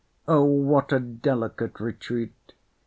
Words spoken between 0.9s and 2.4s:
a delicate retreat!